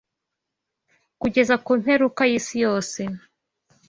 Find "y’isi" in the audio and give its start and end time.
2.29-2.55